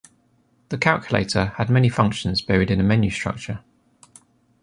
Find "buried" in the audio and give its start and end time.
2.41-2.71